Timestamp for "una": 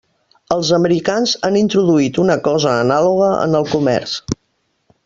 2.25-2.39